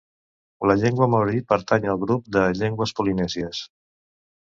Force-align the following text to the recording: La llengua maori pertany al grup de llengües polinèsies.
La 0.69 0.75
llengua 0.83 1.07
maori 1.15 1.41
pertany 1.53 1.85
al 1.91 1.99
grup 2.05 2.31
de 2.37 2.45
llengües 2.61 2.95
polinèsies. 3.01 3.61